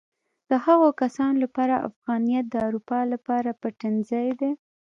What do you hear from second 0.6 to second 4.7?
هغو کسانو لپاره افغانیت د اروپا لپاره پټنځای دی.